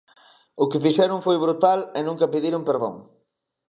[0.63, 2.95] O que fixeron foi brutal e nunca pediron perdón.